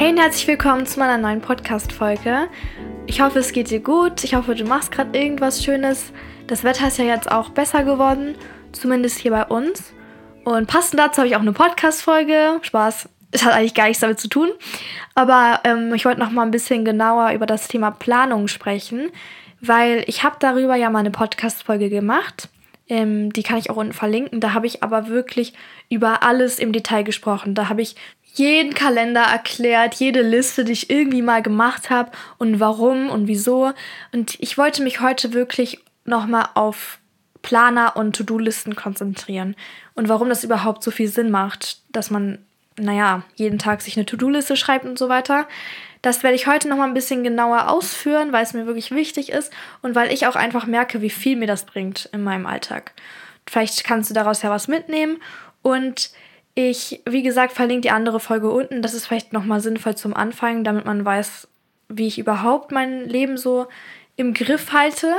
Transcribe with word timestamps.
Hey 0.00 0.12
und 0.12 0.18
herzlich 0.18 0.46
willkommen 0.46 0.86
zu 0.86 0.98
meiner 0.98 1.18
neuen 1.18 1.42
Podcast-Folge. 1.42 2.48
Ich 3.06 3.20
hoffe, 3.20 3.38
es 3.38 3.52
geht 3.52 3.68
dir 3.68 3.80
gut. 3.80 4.24
Ich 4.24 4.34
hoffe, 4.34 4.54
du 4.54 4.64
machst 4.64 4.92
gerade 4.92 5.18
irgendwas 5.18 5.62
Schönes. 5.62 6.14
Das 6.46 6.64
Wetter 6.64 6.88
ist 6.88 6.96
ja 6.96 7.04
jetzt 7.04 7.30
auch 7.30 7.50
besser 7.50 7.84
geworden, 7.84 8.34
zumindest 8.72 9.18
hier 9.18 9.30
bei 9.30 9.44
uns. 9.44 9.92
Und 10.42 10.68
passend 10.68 10.98
dazu 10.98 11.18
habe 11.18 11.28
ich 11.28 11.36
auch 11.36 11.42
eine 11.42 11.52
Podcast-Folge. 11.52 12.60
Spaß, 12.62 13.10
es 13.30 13.44
hat 13.44 13.52
eigentlich 13.52 13.74
gar 13.74 13.88
nichts 13.88 14.00
damit 14.00 14.18
zu 14.18 14.28
tun. 14.28 14.48
Aber 15.14 15.60
ähm, 15.64 15.92
ich 15.92 16.06
wollte 16.06 16.20
noch 16.20 16.30
mal 16.30 16.44
ein 16.44 16.50
bisschen 16.50 16.86
genauer 16.86 17.32
über 17.32 17.44
das 17.44 17.68
Thema 17.68 17.90
Planung 17.90 18.48
sprechen, 18.48 19.10
weil 19.60 20.02
ich 20.06 20.24
habe 20.24 20.36
darüber 20.40 20.76
ja 20.76 20.88
mal 20.88 21.00
eine 21.00 21.10
Podcast-Folge 21.10 21.90
gemacht. 21.90 22.48
Ähm, 22.88 23.34
die 23.34 23.42
kann 23.42 23.58
ich 23.58 23.68
auch 23.68 23.76
unten 23.76 23.92
verlinken. 23.92 24.40
Da 24.40 24.54
habe 24.54 24.66
ich 24.66 24.82
aber 24.82 25.08
wirklich 25.08 25.52
über 25.90 26.22
alles 26.22 26.58
im 26.58 26.72
Detail 26.72 27.02
gesprochen. 27.02 27.54
Da 27.54 27.68
habe 27.68 27.82
ich 27.82 27.96
jeden 28.34 28.74
Kalender 28.74 29.22
erklärt, 29.22 29.94
jede 29.94 30.22
Liste, 30.22 30.64
die 30.64 30.72
ich 30.72 30.90
irgendwie 30.90 31.22
mal 31.22 31.42
gemacht 31.42 31.90
habe 31.90 32.10
und 32.38 32.60
warum 32.60 33.10
und 33.10 33.26
wieso. 33.26 33.72
Und 34.12 34.36
ich 34.40 34.58
wollte 34.58 34.82
mich 34.82 35.00
heute 35.00 35.32
wirklich 35.32 35.80
nochmal 36.04 36.48
auf 36.54 36.98
Planer 37.42 37.96
und 37.96 38.16
To-Do-Listen 38.16 38.76
konzentrieren 38.76 39.56
und 39.94 40.08
warum 40.08 40.28
das 40.28 40.44
überhaupt 40.44 40.82
so 40.82 40.90
viel 40.90 41.08
Sinn 41.08 41.30
macht, 41.30 41.78
dass 41.90 42.10
man, 42.10 42.38
naja, 42.78 43.22
jeden 43.34 43.58
Tag 43.58 43.82
sich 43.82 43.96
eine 43.96 44.06
To-Do-Liste 44.06 44.56
schreibt 44.56 44.84
und 44.84 44.98
so 44.98 45.08
weiter. 45.08 45.46
Das 46.02 46.22
werde 46.22 46.36
ich 46.36 46.46
heute 46.46 46.68
nochmal 46.68 46.88
ein 46.88 46.94
bisschen 46.94 47.24
genauer 47.24 47.68
ausführen, 47.68 48.32
weil 48.32 48.42
es 48.42 48.54
mir 48.54 48.66
wirklich 48.66 48.90
wichtig 48.90 49.30
ist 49.30 49.52
und 49.82 49.94
weil 49.94 50.12
ich 50.12 50.26
auch 50.26 50.36
einfach 50.36 50.66
merke, 50.66 51.02
wie 51.02 51.10
viel 51.10 51.36
mir 51.36 51.46
das 51.46 51.64
bringt 51.64 52.08
in 52.12 52.22
meinem 52.22 52.46
Alltag. 52.46 52.92
Vielleicht 53.46 53.84
kannst 53.84 54.10
du 54.10 54.14
daraus 54.14 54.42
ja 54.42 54.50
was 54.50 54.68
mitnehmen 54.68 55.18
und 55.62 56.10
ich, 56.68 57.00
wie 57.08 57.22
gesagt, 57.22 57.52
verlinke 57.52 57.82
die 57.82 57.90
andere 57.90 58.20
Folge 58.20 58.50
unten. 58.50 58.82
Das 58.82 58.94
ist 58.94 59.06
vielleicht 59.06 59.32
nochmal 59.32 59.60
sinnvoll 59.60 59.96
zum 59.96 60.14
Anfang, 60.14 60.64
damit 60.64 60.84
man 60.84 61.04
weiß, 61.04 61.48
wie 61.88 62.06
ich 62.06 62.18
überhaupt 62.18 62.72
mein 62.72 63.08
Leben 63.08 63.36
so 63.36 63.66
im 64.16 64.34
Griff 64.34 64.72
halte. 64.72 65.14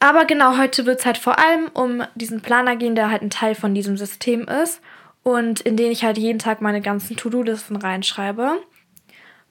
Aber 0.00 0.24
genau, 0.24 0.58
heute 0.58 0.86
wird 0.86 1.00
es 1.00 1.06
halt 1.06 1.18
vor 1.18 1.38
allem 1.38 1.68
um 1.74 2.02
diesen 2.14 2.40
Planer 2.40 2.76
gehen, 2.76 2.94
der 2.94 3.10
halt 3.10 3.22
ein 3.22 3.30
Teil 3.30 3.54
von 3.54 3.74
diesem 3.74 3.96
System 3.96 4.48
ist 4.48 4.80
und 5.22 5.60
in 5.60 5.76
den 5.76 5.92
ich 5.92 6.04
halt 6.04 6.18
jeden 6.18 6.38
Tag 6.38 6.60
meine 6.60 6.80
ganzen 6.80 7.16
To-Do-Listen 7.16 7.76
reinschreibe. 7.76 8.60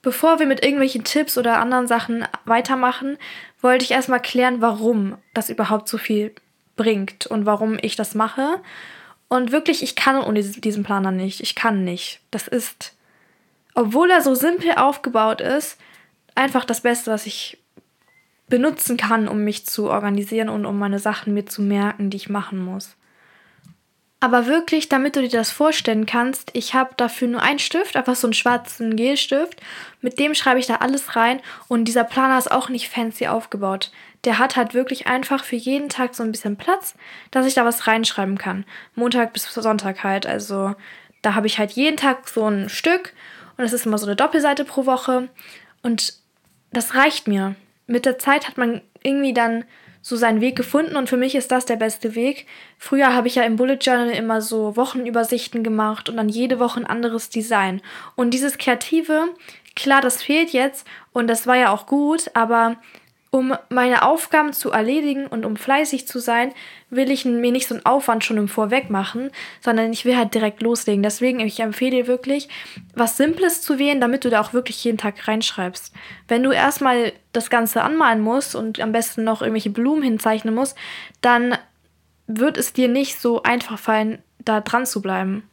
Bevor 0.01 0.39
wir 0.39 0.47
mit 0.47 0.63
irgendwelchen 0.63 1.03
Tipps 1.03 1.37
oder 1.37 1.59
anderen 1.59 1.87
Sachen 1.87 2.25
weitermachen, 2.45 3.17
wollte 3.61 3.85
ich 3.85 3.91
erstmal 3.91 4.21
klären, 4.21 4.59
warum 4.59 5.17
das 5.33 5.49
überhaupt 5.49 5.87
so 5.87 5.97
viel 5.97 6.33
bringt 6.75 7.27
und 7.27 7.45
warum 7.45 7.77
ich 7.81 7.95
das 7.95 8.15
mache. 8.15 8.59
Und 9.31 9.53
wirklich, 9.53 9.81
ich 9.81 9.95
kann 9.95 10.21
ohne 10.21 10.43
diesen 10.43 10.83
Planer 10.83 11.11
nicht. 11.11 11.39
Ich 11.39 11.55
kann 11.55 11.85
nicht. 11.85 12.19
Das 12.31 12.49
ist, 12.49 12.97
obwohl 13.73 14.11
er 14.11 14.19
so 14.19 14.35
simpel 14.35 14.73
aufgebaut 14.73 15.39
ist, 15.39 15.77
einfach 16.35 16.65
das 16.65 16.81
Beste, 16.81 17.11
was 17.11 17.25
ich 17.25 17.57
benutzen 18.49 18.97
kann, 18.97 19.29
um 19.29 19.45
mich 19.45 19.65
zu 19.65 19.89
organisieren 19.89 20.49
und 20.49 20.65
um 20.65 20.77
meine 20.77 20.99
Sachen 20.99 21.33
mir 21.33 21.45
zu 21.45 21.61
merken, 21.61 22.09
die 22.09 22.17
ich 22.17 22.27
machen 22.27 22.59
muss. 22.59 22.97
Aber 24.19 24.47
wirklich, 24.47 24.89
damit 24.89 25.15
du 25.15 25.21
dir 25.21 25.29
das 25.29 25.49
vorstellen 25.49 26.05
kannst, 26.05 26.49
ich 26.51 26.73
habe 26.73 26.93
dafür 26.97 27.29
nur 27.29 27.41
einen 27.41 27.59
Stift, 27.59 27.95
einfach 27.95 28.17
so 28.17 28.27
einen 28.27 28.33
schwarzen 28.33 28.97
Gelstift. 28.97 29.61
Mit 30.01 30.19
dem 30.19 30.35
schreibe 30.35 30.59
ich 30.59 30.67
da 30.67 30.75
alles 30.75 31.15
rein 31.15 31.39
und 31.69 31.85
dieser 31.85 32.03
Planer 32.03 32.37
ist 32.37 32.51
auch 32.51 32.67
nicht 32.67 32.89
fancy 32.89 33.27
aufgebaut. 33.27 33.91
Der 34.23 34.37
hat 34.37 34.55
halt 34.55 34.73
wirklich 34.73 35.07
einfach 35.07 35.43
für 35.43 35.55
jeden 35.55 35.89
Tag 35.89 36.13
so 36.13 36.23
ein 36.23 36.31
bisschen 36.31 36.55
Platz, 36.55 36.95
dass 37.31 37.45
ich 37.45 37.55
da 37.55 37.65
was 37.65 37.87
reinschreiben 37.87 38.37
kann. 38.37 38.65
Montag 38.95 39.33
bis 39.33 39.51
Sonntag 39.51 40.03
halt. 40.03 40.25
Also 40.25 40.75
da 41.21 41.35
habe 41.35 41.47
ich 41.47 41.57
halt 41.57 41.71
jeden 41.71 41.97
Tag 41.97 42.27
so 42.27 42.45
ein 42.45 42.69
Stück 42.69 43.13
und 43.57 43.63
das 43.63 43.73
ist 43.73 43.85
immer 43.85 43.97
so 43.97 44.05
eine 44.05 44.15
Doppelseite 44.15 44.65
pro 44.65 44.85
Woche. 44.85 45.29
Und 45.81 46.13
das 46.71 46.95
reicht 46.95 47.27
mir. 47.27 47.55
Mit 47.87 48.05
der 48.05 48.19
Zeit 48.19 48.47
hat 48.47 48.57
man 48.57 48.81
irgendwie 49.03 49.33
dann 49.33 49.65
so 50.01 50.15
seinen 50.15 50.41
Weg 50.41 50.55
gefunden 50.55 50.95
und 50.95 51.09
für 51.09 51.17
mich 51.17 51.35
ist 51.35 51.51
das 51.51 51.65
der 51.65 51.75
beste 51.75 52.15
Weg. 52.15 52.47
Früher 52.77 53.13
habe 53.13 53.27
ich 53.27 53.35
ja 53.35 53.43
im 53.43 53.55
Bullet 53.55 53.77
Journal 53.79 54.09
immer 54.09 54.41
so 54.41 54.75
Wochenübersichten 54.75 55.63
gemacht 55.63 56.09
und 56.09 56.17
dann 56.17 56.29
jede 56.29 56.59
Woche 56.59 56.79
ein 56.79 56.87
anderes 56.87 57.29
Design. 57.29 57.81
Und 58.15 58.33
dieses 58.33 58.57
Kreative, 58.57 59.29
klar, 59.75 60.01
das 60.01 60.23
fehlt 60.23 60.53
jetzt 60.53 60.87
und 61.13 61.27
das 61.27 61.45
war 61.45 61.55
ja 61.55 61.71
auch 61.71 61.85
gut, 61.85 62.31
aber 62.33 62.77
um 63.33 63.55
meine 63.69 64.03
Aufgaben 64.03 64.51
zu 64.51 64.71
erledigen 64.71 65.25
und 65.25 65.45
um 65.45 65.55
fleißig 65.55 66.05
zu 66.05 66.19
sein, 66.19 66.51
will 66.89 67.09
ich 67.09 67.23
mir 67.23 67.53
nicht 67.53 67.65
so 67.65 67.75
einen 67.75 67.85
Aufwand 67.85 68.25
schon 68.25 68.35
im 68.35 68.49
Vorweg 68.49 68.89
machen, 68.89 69.31
sondern 69.61 69.93
ich 69.93 70.03
will 70.03 70.17
halt 70.17 70.33
direkt 70.33 70.61
loslegen. 70.61 71.01
Deswegen, 71.01 71.39
ich 71.39 71.61
empfehle 71.61 71.91
dir 71.91 72.07
wirklich, 72.07 72.49
was 72.93 73.15
Simples 73.15 73.61
zu 73.61 73.79
wählen, 73.79 74.01
damit 74.01 74.25
du 74.25 74.29
da 74.29 74.41
auch 74.41 74.51
wirklich 74.51 74.83
jeden 74.83 74.97
Tag 74.97 75.29
reinschreibst. 75.29 75.93
Wenn 76.27 76.43
du 76.43 76.51
erstmal 76.51 77.13
das 77.31 77.49
Ganze 77.49 77.83
anmalen 77.83 78.19
musst 78.19 78.53
und 78.53 78.81
am 78.81 78.91
besten 78.91 79.23
noch 79.23 79.41
irgendwelche 79.41 79.69
Blumen 79.69 80.03
hinzeichnen 80.03 80.53
musst, 80.53 80.75
dann 81.21 81.57
wird 82.27 82.57
es 82.57 82.73
dir 82.73 82.89
nicht 82.89 83.17
so 83.17 83.43
einfach 83.43 83.79
fallen, 83.79 84.21
da 84.39 84.59
dran 84.59 84.85
zu 84.85 85.01
bleiben. 85.01 85.43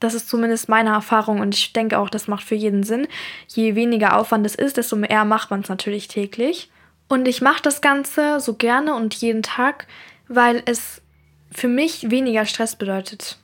Das 0.00 0.14
ist 0.14 0.28
zumindest 0.28 0.68
meine 0.68 0.90
Erfahrung 0.90 1.38
und 1.38 1.54
ich 1.54 1.72
denke 1.72 1.98
auch, 2.00 2.10
das 2.10 2.26
macht 2.26 2.42
für 2.42 2.54
jeden 2.56 2.82
Sinn. 2.82 3.06
Je 3.46 3.76
weniger 3.76 4.16
Aufwand 4.16 4.44
es 4.46 4.56
ist, 4.56 4.76
desto 4.76 4.96
mehr 4.96 5.24
macht 5.24 5.50
man 5.50 5.60
es 5.60 5.68
natürlich 5.68 6.08
täglich. 6.08 6.70
Und 7.08 7.26
ich 7.26 7.40
mache 7.40 7.62
das 7.62 7.80
Ganze 7.80 8.38
so 8.40 8.54
gerne 8.54 8.94
und 8.94 9.14
jeden 9.14 9.42
Tag, 9.42 9.86
weil 10.28 10.62
es 10.66 11.00
für 11.50 11.68
mich 11.68 12.10
weniger 12.10 12.44
Stress 12.44 12.76
bedeutet. 12.76 13.38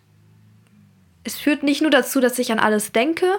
Es 1.25 1.37
führt 1.37 1.63
nicht 1.63 1.81
nur 1.81 1.91
dazu, 1.91 2.21
dass 2.21 2.39
ich 2.39 2.53
an 2.53 2.59
alles 2.59 2.93
denke 2.93 3.39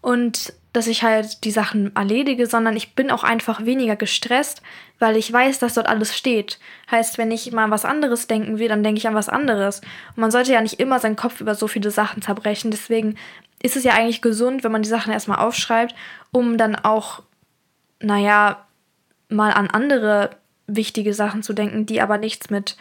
und 0.00 0.54
dass 0.72 0.86
ich 0.86 1.02
halt 1.02 1.44
die 1.44 1.50
Sachen 1.50 1.94
erledige, 1.96 2.46
sondern 2.46 2.76
ich 2.76 2.94
bin 2.94 3.10
auch 3.10 3.24
einfach 3.24 3.64
weniger 3.64 3.96
gestresst, 3.96 4.62
weil 4.98 5.16
ich 5.16 5.32
weiß, 5.32 5.58
dass 5.58 5.74
dort 5.74 5.86
alles 5.86 6.16
steht. 6.16 6.58
Heißt, 6.90 7.16
wenn 7.16 7.30
ich 7.30 7.50
mal 7.52 7.64
an 7.64 7.70
was 7.70 7.86
anderes 7.86 8.26
denken 8.26 8.58
will, 8.58 8.68
dann 8.68 8.82
denke 8.82 8.98
ich 8.98 9.08
an 9.08 9.14
was 9.14 9.30
anderes. 9.30 9.80
Und 9.80 10.18
man 10.18 10.30
sollte 10.30 10.52
ja 10.52 10.60
nicht 10.60 10.78
immer 10.78 10.98
seinen 11.00 11.16
Kopf 11.16 11.40
über 11.40 11.54
so 11.54 11.66
viele 11.66 11.90
Sachen 11.90 12.20
zerbrechen. 12.20 12.70
Deswegen 12.70 13.16
ist 13.62 13.76
es 13.76 13.84
ja 13.84 13.94
eigentlich 13.94 14.20
gesund, 14.20 14.64
wenn 14.64 14.72
man 14.72 14.82
die 14.82 14.88
Sachen 14.88 15.12
erstmal 15.12 15.38
aufschreibt, 15.38 15.94
um 16.30 16.58
dann 16.58 16.76
auch, 16.76 17.22
naja, 18.00 18.65
mal 19.28 19.52
an 19.52 19.68
andere 19.68 20.30
wichtige 20.66 21.14
Sachen 21.14 21.42
zu 21.42 21.52
denken, 21.52 21.86
die 21.86 22.00
aber 22.00 22.18
nichts 22.18 22.50
mit 22.50 22.76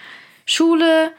Schule 0.45 1.11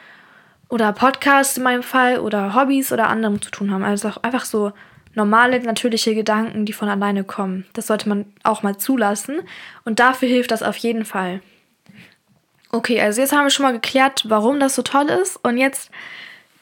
oder 0.68 0.92
Podcast 0.92 1.58
in 1.58 1.64
meinem 1.64 1.82
Fall 1.82 2.18
oder 2.18 2.54
Hobbys 2.54 2.92
oder 2.92 3.08
anderem 3.08 3.40
zu 3.40 3.50
tun 3.50 3.70
haben. 3.70 3.84
Also 3.84 4.08
auch 4.08 4.22
einfach 4.22 4.44
so 4.44 4.72
normale, 5.14 5.60
natürliche 5.60 6.14
Gedanken, 6.14 6.66
die 6.66 6.72
von 6.72 6.88
alleine 6.88 7.24
kommen. 7.24 7.66
Das 7.72 7.86
sollte 7.86 8.08
man 8.08 8.26
auch 8.42 8.62
mal 8.62 8.76
zulassen 8.76 9.40
und 9.84 9.98
dafür 9.98 10.28
hilft 10.28 10.50
das 10.50 10.62
auf 10.62 10.76
jeden 10.76 11.04
Fall. 11.04 11.40
Okay, 12.70 13.00
also 13.00 13.20
jetzt 13.20 13.32
haben 13.32 13.44
wir 13.44 13.50
schon 13.50 13.64
mal 13.64 13.72
geklärt, 13.72 14.24
warum 14.28 14.60
das 14.60 14.74
so 14.74 14.82
toll 14.82 15.06
ist 15.06 15.36
und 15.42 15.56
jetzt 15.56 15.90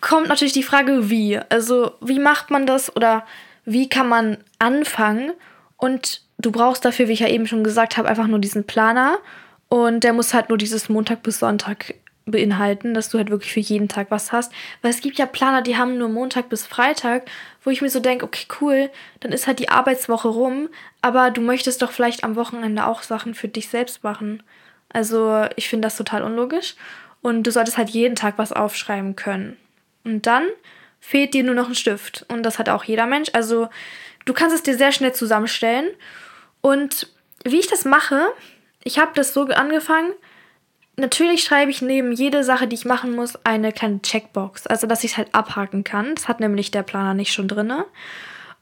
kommt 0.00 0.28
natürlich 0.28 0.52
die 0.52 0.62
Frage, 0.62 1.10
wie. 1.10 1.38
Also 1.48 1.92
wie 2.00 2.19
macht 2.19 2.50
man 2.50 2.66
das 2.66 2.94
oder 2.94 3.26
wie 3.64 3.88
kann 3.88 4.08
man 4.08 4.36
anfangen 4.58 5.32
und 5.78 6.20
du 6.38 6.52
brauchst 6.52 6.84
dafür, 6.84 7.08
wie 7.08 7.12
ich 7.12 7.20
ja 7.20 7.28
eben 7.28 7.46
schon 7.46 7.64
gesagt 7.64 7.96
habe, 7.96 8.08
einfach 8.08 8.26
nur 8.26 8.38
diesen 8.38 8.64
Planer. 8.64 9.18
Und 9.68 10.04
der 10.04 10.12
muss 10.12 10.34
halt 10.34 10.48
nur 10.48 10.58
dieses 10.58 10.88
Montag 10.88 11.22
bis 11.22 11.38
Sonntag 11.38 11.94
beinhalten, 12.26 12.94
dass 12.94 13.10
du 13.10 13.18
halt 13.18 13.30
wirklich 13.30 13.52
für 13.52 13.60
jeden 13.60 13.88
Tag 13.88 14.10
was 14.10 14.32
hast. 14.32 14.52
Weil 14.82 14.90
es 14.90 15.00
gibt 15.00 15.18
ja 15.18 15.26
Planer, 15.26 15.62
die 15.62 15.76
haben 15.76 15.98
nur 15.98 16.08
Montag 16.08 16.48
bis 16.48 16.66
Freitag, 16.66 17.24
wo 17.62 17.70
ich 17.70 17.82
mir 17.82 17.90
so 17.90 18.00
denke, 18.00 18.24
okay, 18.24 18.46
cool, 18.60 18.90
dann 19.20 19.32
ist 19.32 19.46
halt 19.46 19.58
die 19.58 19.68
Arbeitswoche 19.68 20.28
rum, 20.28 20.68
aber 21.02 21.30
du 21.30 21.40
möchtest 21.40 21.82
doch 21.82 21.92
vielleicht 21.92 22.24
am 22.24 22.36
Wochenende 22.36 22.86
auch 22.86 23.02
Sachen 23.02 23.34
für 23.34 23.48
dich 23.48 23.68
selbst 23.68 24.04
machen. 24.04 24.42
Also 24.90 25.46
ich 25.56 25.68
finde 25.68 25.86
das 25.86 25.96
total 25.96 26.22
unlogisch. 26.22 26.76
Und 27.20 27.42
du 27.44 27.50
solltest 27.50 27.78
halt 27.78 27.90
jeden 27.90 28.16
Tag 28.16 28.34
was 28.36 28.52
aufschreiben 28.52 29.16
können. 29.16 29.56
Und 30.04 30.26
dann 30.26 30.44
fehlt 31.00 31.34
dir 31.34 31.42
nur 31.42 31.54
noch 31.54 31.68
ein 31.68 31.74
Stift. 31.74 32.26
Und 32.28 32.42
das 32.42 32.58
hat 32.58 32.68
auch 32.68 32.84
jeder 32.84 33.06
Mensch. 33.06 33.30
Also 33.32 33.69
du 34.25 34.34
kannst 34.34 34.54
es 34.54 34.62
dir 34.62 34.76
sehr 34.76 34.92
schnell 34.92 35.14
zusammenstellen 35.14 35.87
und 36.64 37.08
wie 37.44 37.61
ich 37.61 37.66
das 37.66 37.84
mache, 37.84 38.32
ich 38.84 38.99
habe 38.99 39.11
das 39.14 39.34
so 39.34 39.43
angefangen. 39.43 40.14
Natürlich 40.96 41.44
schreibe 41.44 41.70
ich 41.70 41.82
neben 41.82 42.11
jede 42.11 42.43
Sache, 42.43 42.66
die 42.66 42.76
ich 42.76 42.87
machen 42.87 43.14
muss, 43.14 43.37
eine 43.44 43.70
kleine 43.70 44.00
Checkbox. 44.00 44.66
Also, 44.66 44.87
dass 44.87 45.05
ich 45.05 45.11
es 45.11 45.16
halt 45.19 45.34
abhaken 45.34 45.84
kann. 45.84 46.14
Das 46.14 46.26
hat 46.26 46.40
nämlich 46.40 46.70
der 46.70 46.82
Planer 46.82 47.12
nicht 47.12 47.34
schon 47.34 47.49
drin. 47.49 47.70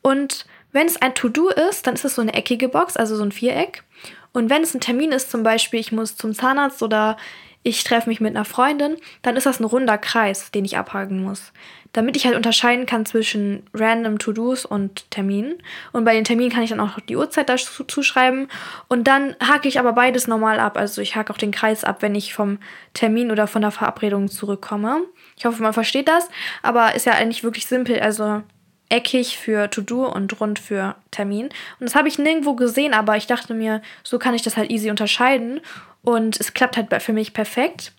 Und 0.01 0.47
wenn 0.73 0.89
es 0.89 1.01
ein 1.01 1.15
To-Do 1.15 1.51
ist, 1.51 1.87
dann 1.87 1.95
ist 1.95 2.05
es 2.05 2.17
so 2.17 2.23
eine 2.23 2.35
eckige 2.35 2.69
Box, 2.69 2.97
also 2.97 3.15
so 3.15 3.23
ein 3.23 3.31
Viereck. 3.31 3.85
Und 4.33 4.51
wenn 4.51 4.65
es 4.65 4.75
ein 4.75 4.81
Termin 4.81 5.13
ist, 5.13 5.31
zum 5.31 5.45
Beispiel, 5.45 5.79
ich 5.79 5.93
muss 5.93 6.17
zum 6.17 6.35
Zahnarzt 6.35 6.83
oder 6.83 7.17
ich 7.63 7.85
treffe 7.85 8.09
mich 8.09 8.21
mit 8.21 8.35
einer 8.35 8.45
Freundin, 8.45 8.97
dann 9.23 9.37
ist 9.37 9.47
das 9.47 9.61
ein 9.61 9.65
runder 9.65 9.99
Kreis, 9.99 10.51
den 10.51 10.65
ich 10.65 10.77
abhaken 10.77 11.23
muss. 11.23 11.53
Damit 11.93 12.17
ich 12.17 12.25
halt 12.25 12.37
unterscheiden 12.37 12.87
kann 12.87 13.05
zwischen 13.05 13.65
random 13.75 14.19
To-Dos 14.19 14.65
und 14.65 15.11
Terminen. 15.11 15.55
Und 15.93 16.05
bei 16.05 16.15
den 16.15 16.25
Terminen 16.25 16.51
kann 16.51 16.63
ich 16.63 16.71
dann 16.71 16.81
auch 16.81 16.97
noch 16.97 17.01
die 17.01 17.17
Uhrzeit 17.17 17.51
dazu 17.51 17.85
zuschreiben. 17.85 18.49
Und 18.89 19.07
dann 19.07 19.37
hake 19.43 19.69
ich 19.69 19.79
aber 19.79 19.93
beides 19.93 20.27
normal 20.27 20.59
ab. 20.59 20.79
Also 20.79 21.03
ich 21.03 21.17
hake 21.17 21.33
auch 21.33 21.39
den 21.39 21.51
Kreis 21.51 21.85
ab, 21.85 21.99
wenn 22.01 22.15
ich 22.15 22.35
vom 22.35 22.59
Termin 22.95 23.31
oder 23.31 23.47
von 23.47 23.63
der 23.63 23.71
Verabredung 23.71 24.29
zurückkomme. 24.29 25.03
Ich 25.37 25.45
hoffe, 25.45 25.63
man 25.63 25.75
versteht 25.75 26.09
das. 26.09 26.31
Aber 26.63 26.95
ist 26.95 27.05
ja 27.05 27.13
eigentlich 27.13 27.45
wirklich 27.45 27.67
simpel. 27.67 28.01
Also 28.01 28.43
eckig 28.89 29.39
für 29.39 29.71
To-Do 29.71 30.07
und 30.07 30.41
rund 30.41 30.59
für 30.59 30.97
Termin. 31.11 31.47
Und 31.79 31.87
das 31.87 31.95
habe 31.95 32.09
ich 32.09 32.19
nirgendwo 32.19 32.55
gesehen, 32.55 32.95
aber 32.95 33.17
ich 33.17 33.27
dachte 33.27 33.55
mir, 33.55 33.83
so 34.03 34.19
kann 34.19 34.35
ich 34.35 34.43
das 34.43 34.57
halt 34.57 34.71
easy 34.71 34.91
unterscheiden. 34.91 35.61
Und 36.03 36.39
es 36.41 36.55
klappt 36.55 36.77
halt 36.77 37.03
für 37.03 37.13
mich 37.13 37.33
perfekt. 37.33 37.93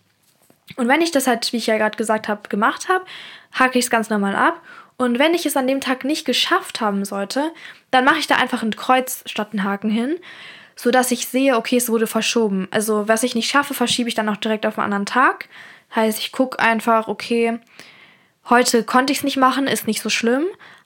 Und 0.76 0.88
wenn 0.88 1.00
ich 1.00 1.10
das 1.10 1.26
halt, 1.26 1.52
wie 1.52 1.58
ich 1.58 1.66
ja 1.66 1.78
gerade 1.78 1.96
gesagt 1.96 2.28
habe, 2.28 2.48
gemacht 2.48 2.88
habe, 2.88 3.04
hake 3.52 3.78
ich 3.78 3.86
es 3.86 3.90
ganz 3.90 4.10
normal 4.10 4.34
ab. 4.34 4.60
Und 4.96 5.18
wenn 5.18 5.34
ich 5.34 5.46
es 5.46 5.56
an 5.56 5.66
dem 5.66 5.80
Tag 5.80 6.04
nicht 6.04 6.24
geschafft 6.24 6.80
haben 6.80 7.04
sollte, 7.04 7.52
dann 7.90 8.04
mache 8.04 8.18
ich 8.18 8.26
da 8.26 8.36
einfach 8.36 8.62
ein 8.62 8.76
Kreuz 8.76 9.22
statt 9.26 9.48
einen 9.52 9.64
Haken 9.64 9.90
hin, 9.90 10.16
sodass 10.76 11.10
ich 11.10 11.26
sehe, 11.26 11.56
okay, 11.56 11.76
es 11.76 11.88
wurde 11.88 12.06
verschoben. 12.06 12.68
Also 12.70 13.08
was 13.08 13.22
ich 13.22 13.34
nicht 13.34 13.50
schaffe, 13.50 13.74
verschiebe 13.74 14.08
ich 14.08 14.14
dann 14.14 14.28
auch 14.28 14.36
direkt 14.36 14.66
auf 14.66 14.78
einen 14.78 14.84
anderen 14.84 15.06
Tag. 15.06 15.48
Heißt, 15.94 16.18
ich 16.18 16.32
gucke 16.32 16.58
einfach, 16.58 17.08
okay, 17.08 17.58
heute 18.48 18.84
konnte 18.84 19.12
ich 19.12 19.18
es 19.18 19.24
nicht 19.24 19.36
machen, 19.36 19.66
ist 19.66 19.86
nicht 19.86 20.02
so 20.02 20.10
schlimm, 20.10 20.44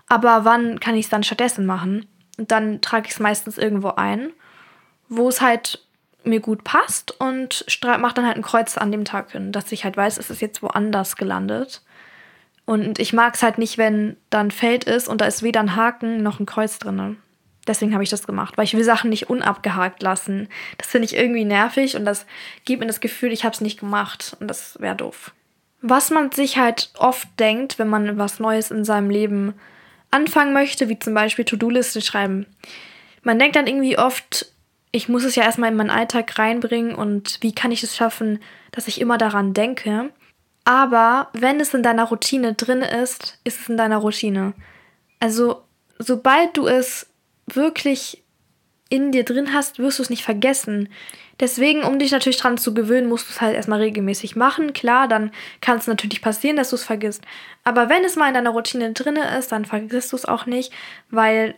aber 0.08 0.44
wann 0.44 0.80
kann 0.80 0.94
ich 0.94 1.06
es 1.06 1.10
dann 1.10 1.22
stattdessen 1.22 1.66
machen? 1.66 2.06
Und 2.38 2.50
dann 2.50 2.80
trage 2.80 3.06
ich 3.06 3.12
es 3.12 3.20
meistens 3.20 3.58
irgendwo 3.58 3.90
ein, 3.90 4.32
wo 5.08 5.28
es 5.28 5.40
halt 5.40 5.84
mir 6.24 6.40
gut 6.40 6.64
passt 6.64 7.18
und 7.20 7.64
mache 7.82 8.14
dann 8.14 8.26
halt 8.26 8.36
ein 8.36 8.42
Kreuz 8.42 8.76
an 8.76 8.92
dem 8.92 9.04
Tag 9.04 9.32
hin, 9.32 9.52
dass 9.52 9.72
ich 9.72 9.84
halt 9.84 9.96
weiß, 9.96 10.18
es 10.18 10.30
ist 10.30 10.40
jetzt 10.40 10.62
woanders 10.62 11.16
gelandet. 11.16 11.82
Und 12.64 12.98
ich 12.98 13.12
mag 13.12 13.34
es 13.34 13.42
halt 13.42 13.56
nicht, 13.56 13.78
wenn 13.78 14.16
da 14.28 14.40
ein 14.40 14.50
Feld 14.50 14.84
ist 14.84 15.08
und 15.08 15.20
da 15.20 15.24
ist 15.24 15.42
weder 15.42 15.60
ein 15.60 15.74
Haken 15.74 16.22
noch 16.22 16.38
ein 16.38 16.46
Kreuz 16.46 16.78
drin. 16.78 17.16
Deswegen 17.66 17.92
habe 17.92 18.02
ich 18.02 18.10
das 18.10 18.26
gemacht, 18.26 18.56
weil 18.56 18.64
ich 18.64 18.74
will 18.74 18.84
Sachen 18.84 19.10
nicht 19.10 19.30
unabgehakt 19.30 20.02
lassen. 20.02 20.48
Das 20.76 20.88
finde 20.88 21.06
ich 21.06 21.16
irgendwie 21.16 21.44
nervig 21.44 21.96
und 21.96 22.04
das 22.04 22.26
gibt 22.64 22.80
mir 22.80 22.86
das 22.86 23.00
Gefühl, 23.00 23.32
ich 23.32 23.44
habe 23.44 23.54
es 23.54 23.60
nicht 23.60 23.80
gemacht 23.80 24.36
und 24.40 24.48
das 24.48 24.80
wäre 24.80 24.96
doof. 24.96 25.32
Was 25.80 26.10
man 26.10 26.32
sich 26.32 26.58
halt 26.58 26.90
oft 26.98 27.28
denkt, 27.38 27.78
wenn 27.78 27.88
man 27.88 28.18
was 28.18 28.40
Neues 28.40 28.70
in 28.70 28.84
seinem 28.84 29.10
Leben 29.10 29.54
anfangen 30.10 30.52
möchte, 30.52 30.88
wie 30.88 30.98
zum 30.98 31.14
Beispiel 31.14 31.44
To-Do-Liste 31.44 32.00
schreiben. 32.00 32.46
Man 33.22 33.38
denkt 33.38 33.56
dann 33.56 33.66
irgendwie 33.66 33.98
oft, 33.98 34.46
ich 34.90 35.08
muss 35.08 35.24
es 35.24 35.34
ja 35.34 35.42
erstmal 35.42 35.70
in 35.70 35.76
meinen 35.76 35.90
Alltag 35.90 36.38
reinbringen 36.38 36.94
und 36.94 37.38
wie 37.40 37.54
kann 37.54 37.72
ich 37.72 37.82
es 37.82 37.96
schaffen, 37.96 38.40
dass 38.72 38.88
ich 38.88 39.00
immer 39.00 39.18
daran 39.18 39.54
denke. 39.54 40.10
Aber 40.64 41.28
wenn 41.32 41.60
es 41.60 41.74
in 41.74 41.82
deiner 41.82 42.04
Routine 42.04 42.54
drin 42.54 42.82
ist, 42.82 43.38
ist 43.44 43.60
es 43.60 43.68
in 43.68 43.76
deiner 43.76 43.98
Routine. 43.98 44.54
Also 45.20 45.62
sobald 45.98 46.56
du 46.56 46.66
es 46.66 47.06
wirklich 47.46 48.22
in 48.88 49.12
dir 49.12 49.24
drin 49.24 49.52
hast, 49.52 49.78
wirst 49.78 49.98
du 49.98 50.02
es 50.02 50.10
nicht 50.10 50.24
vergessen. 50.24 50.88
Deswegen, 51.40 51.84
um 51.84 51.98
dich 51.98 52.10
natürlich 52.10 52.38
dran 52.38 52.58
zu 52.58 52.74
gewöhnen, 52.74 53.08
musst 53.08 53.28
du 53.28 53.32
es 53.32 53.40
halt 53.40 53.54
erstmal 53.54 53.80
regelmäßig 53.80 54.34
machen. 54.34 54.72
Klar, 54.72 55.06
dann 55.06 55.30
kann 55.60 55.78
es 55.78 55.86
natürlich 55.86 56.20
passieren, 56.20 56.56
dass 56.56 56.70
du 56.70 56.76
es 56.76 56.84
vergisst. 56.84 57.22
Aber 57.64 57.88
wenn 57.88 58.04
es 58.04 58.16
mal 58.16 58.28
in 58.28 58.34
deiner 58.34 58.50
Routine 58.50 58.92
drin 58.92 59.16
ist, 59.16 59.52
dann 59.52 59.64
vergisst 59.64 60.12
du 60.12 60.16
es 60.16 60.24
auch 60.24 60.46
nicht, 60.46 60.72
weil 61.10 61.54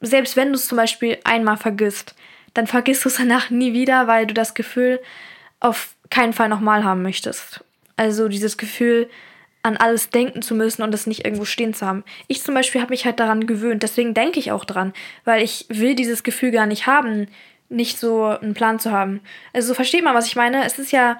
selbst 0.00 0.36
wenn 0.36 0.48
du 0.48 0.54
es 0.54 0.68
zum 0.68 0.76
Beispiel 0.76 1.18
einmal 1.24 1.56
vergisst, 1.56 2.14
dann 2.56 2.66
vergisst 2.66 3.04
du 3.04 3.08
es 3.08 3.16
danach 3.16 3.50
nie 3.50 3.72
wieder, 3.72 4.06
weil 4.06 4.26
du 4.26 4.34
das 4.34 4.54
Gefühl 4.54 5.00
auf 5.60 5.94
keinen 6.10 6.32
Fall 6.32 6.48
nochmal 6.48 6.84
haben 6.84 7.02
möchtest. 7.02 7.64
Also 7.96 8.28
dieses 8.28 8.56
Gefühl, 8.56 9.08
an 9.62 9.76
alles 9.76 10.10
denken 10.10 10.42
zu 10.42 10.54
müssen 10.54 10.82
und 10.82 10.94
es 10.94 11.08
nicht 11.08 11.24
irgendwo 11.24 11.44
stehen 11.44 11.74
zu 11.74 11.84
haben. 11.84 12.04
Ich 12.28 12.42
zum 12.42 12.54
Beispiel 12.54 12.80
habe 12.80 12.90
mich 12.90 13.04
halt 13.04 13.18
daran 13.18 13.48
gewöhnt, 13.48 13.82
deswegen 13.82 14.14
denke 14.14 14.38
ich 14.38 14.52
auch 14.52 14.64
dran, 14.64 14.92
weil 15.24 15.42
ich 15.42 15.66
will 15.68 15.96
dieses 15.96 16.22
Gefühl 16.22 16.52
gar 16.52 16.66
nicht 16.66 16.86
haben, 16.86 17.26
nicht 17.68 17.98
so 17.98 18.24
einen 18.24 18.54
Plan 18.54 18.78
zu 18.78 18.92
haben. 18.92 19.20
Also 19.52 19.74
versteht 19.74 20.04
man, 20.04 20.14
was 20.14 20.28
ich 20.28 20.36
meine? 20.36 20.64
Es 20.64 20.78
ist 20.78 20.92
ja 20.92 21.18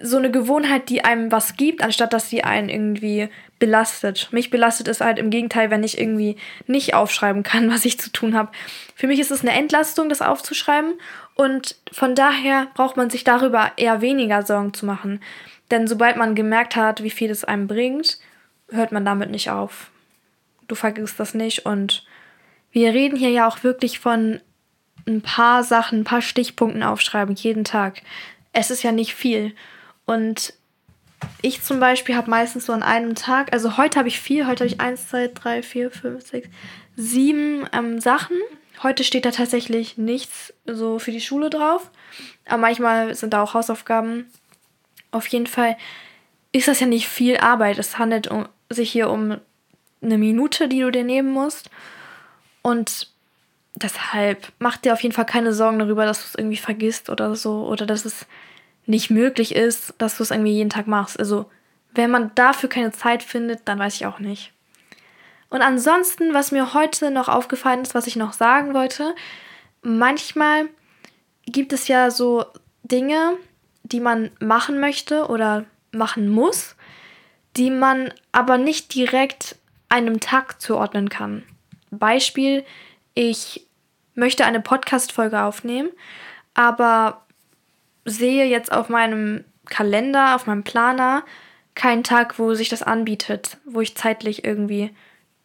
so 0.00 0.16
eine 0.16 0.30
Gewohnheit, 0.30 0.88
die 0.88 1.04
einem 1.04 1.30
was 1.30 1.56
gibt, 1.56 1.82
anstatt 1.82 2.12
dass 2.12 2.30
sie 2.30 2.44
einen 2.44 2.68
irgendwie 2.68 3.28
belastet. 3.58 4.28
Mich 4.32 4.50
belastet 4.50 4.88
es 4.88 5.00
halt 5.00 5.18
im 5.18 5.30
Gegenteil, 5.30 5.70
wenn 5.70 5.84
ich 5.84 6.00
irgendwie 6.00 6.36
nicht 6.66 6.94
aufschreiben 6.94 7.42
kann, 7.42 7.70
was 7.72 7.84
ich 7.84 8.00
zu 8.00 8.10
tun 8.10 8.34
habe. 8.34 8.50
Für 8.94 9.06
mich 9.06 9.20
ist 9.20 9.30
es 9.30 9.42
eine 9.42 9.52
Entlastung, 9.52 10.08
das 10.08 10.22
aufzuschreiben 10.22 10.94
und 11.34 11.76
von 11.90 12.14
daher 12.14 12.68
braucht 12.74 12.96
man 12.96 13.10
sich 13.10 13.24
darüber 13.24 13.72
eher 13.76 14.00
weniger 14.00 14.42
Sorgen 14.42 14.72
zu 14.72 14.86
machen. 14.86 15.20
Denn 15.70 15.86
sobald 15.86 16.16
man 16.16 16.34
gemerkt 16.34 16.76
hat, 16.76 17.02
wie 17.02 17.10
viel 17.10 17.30
es 17.30 17.44
einem 17.44 17.66
bringt, 17.66 18.18
hört 18.70 18.92
man 18.92 19.04
damit 19.04 19.30
nicht 19.30 19.50
auf. 19.50 19.90
Du 20.68 20.74
vergisst 20.74 21.20
das 21.20 21.34
nicht 21.34 21.66
und 21.66 22.06
wir 22.70 22.94
reden 22.94 23.16
hier 23.16 23.30
ja 23.30 23.46
auch 23.46 23.62
wirklich 23.62 23.98
von 23.98 24.40
ein 25.06 25.20
paar 25.20 25.64
Sachen, 25.64 26.00
ein 26.00 26.04
paar 26.04 26.22
Stichpunkten 26.22 26.82
aufschreiben, 26.82 27.34
jeden 27.34 27.64
Tag. 27.64 28.02
Es 28.52 28.70
ist 28.70 28.82
ja 28.82 28.92
nicht 28.92 29.14
viel. 29.14 29.54
Und 30.06 30.54
ich 31.40 31.62
zum 31.62 31.80
Beispiel 31.80 32.16
habe 32.16 32.30
meistens 32.30 32.66
so 32.66 32.72
an 32.72 32.82
einem 32.82 33.14
Tag, 33.14 33.52
also 33.52 33.76
heute 33.76 33.98
habe 33.98 34.08
ich 34.08 34.20
viel, 34.20 34.46
heute 34.46 34.64
habe 34.64 34.74
ich 34.74 34.80
eins, 34.80 35.08
zwei, 35.08 35.28
drei, 35.28 35.62
vier, 35.62 35.90
fünf, 35.90 36.26
sechs, 36.26 36.48
sieben 36.96 37.66
ähm, 37.72 38.00
Sachen. 38.00 38.36
Heute 38.82 39.04
steht 39.04 39.24
da 39.24 39.30
tatsächlich 39.30 39.96
nichts 39.96 40.52
so 40.66 40.98
für 40.98 41.12
die 41.12 41.20
Schule 41.20 41.50
drauf. 41.50 41.90
Aber 42.46 42.58
manchmal 42.58 43.14
sind 43.14 43.32
da 43.32 43.42
auch 43.42 43.54
Hausaufgaben. 43.54 44.26
Auf 45.12 45.26
jeden 45.28 45.46
Fall 45.46 45.76
ist 46.52 46.68
das 46.68 46.80
ja 46.80 46.86
nicht 46.86 47.08
viel 47.08 47.36
Arbeit. 47.38 47.78
Es 47.78 47.98
handelt 47.98 48.28
um, 48.28 48.48
sich 48.68 48.90
hier 48.90 49.10
um 49.10 49.36
eine 50.02 50.18
Minute, 50.18 50.68
die 50.68 50.80
du 50.80 50.90
dir 50.90 51.04
nehmen 51.04 51.30
musst. 51.30 51.70
Und 52.62 53.08
deshalb 53.76 54.52
mach 54.58 54.76
dir 54.76 54.92
auf 54.92 55.02
jeden 55.02 55.14
Fall 55.14 55.26
keine 55.26 55.52
Sorgen 55.52 55.78
darüber, 55.78 56.04
dass 56.04 56.18
du 56.18 56.24
es 56.26 56.34
irgendwie 56.34 56.56
vergisst 56.56 57.08
oder 57.08 57.36
so. 57.36 57.66
Oder 57.66 57.86
dass 57.86 58.04
es 58.04 58.26
nicht 58.86 59.10
möglich 59.10 59.54
ist, 59.54 59.94
dass 59.98 60.16
du 60.16 60.22
es 60.22 60.30
irgendwie 60.30 60.52
jeden 60.52 60.70
Tag 60.70 60.86
machst. 60.86 61.18
Also, 61.18 61.50
wenn 61.94 62.10
man 62.10 62.32
dafür 62.34 62.68
keine 62.68 62.92
Zeit 62.92 63.22
findet, 63.22 63.60
dann 63.66 63.78
weiß 63.78 63.94
ich 63.94 64.06
auch 64.06 64.18
nicht. 64.18 64.52
Und 65.50 65.60
ansonsten, 65.60 66.32
was 66.32 66.50
mir 66.50 66.72
heute 66.72 67.10
noch 67.10 67.28
aufgefallen 67.28 67.82
ist, 67.82 67.94
was 67.94 68.06
ich 68.06 68.16
noch 68.16 68.32
sagen 68.32 68.72
wollte, 68.72 69.14
manchmal 69.82 70.68
gibt 71.46 71.72
es 71.72 71.88
ja 71.88 72.10
so 72.10 72.46
Dinge, 72.82 73.36
die 73.82 74.00
man 74.00 74.30
machen 74.40 74.80
möchte 74.80 75.26
oder 75.26 75.66
machen 75.90 76.28
muss, 76.28 76.74
die 77.56 77.70
man 77.70 78.12
aber 78.32 78.56
nicht 78.56 78.94
direkt 78.94 79.56
einem 79.88 80.20
Tag 80.20 80.60
zuordnen 80.60 81.10
kann. 81.10 81.42
Beispiel, 81.90 82.64
ich 83.12 83.66
möchte 84.14 84.46
eine 84.46 84.60
Podcast-Folge 84.60 85.42
aufnehmen, 85.42 85.90
aber 86.54 87.26
sehe 88.04 88.46
jetzt 88.46 88.72
auf 88.72 88.88
meinem 88.88 89.44
Kalender, 89.66 90.34
auf 90.34 90.46
meinem 90.46 90.64
Planer 90.64 91.24
keinen 91.74 92.04
Tag, 92.04 92.38
wo 92.38 92.54
sich 92.54 92.68
das 92.68 92.82
anbietet, 92.82 93.56
wo 93.64 93.80
ich 93.80 93.96
zeitlich 93.96 94.44
irgendwie 94.44 94.90